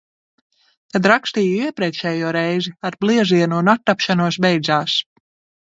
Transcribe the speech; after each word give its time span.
Kad 0.95 1.09
rakstīju 1.11 1.59
iepriekšējo 1.65 2.33
reizi, 2.37 2.75
ar 2.91 2.99
bliezienu 3.05 3.63
un 3.67 3.73
attapšanos 3.77 4.43
beidzās. 4.49 5.01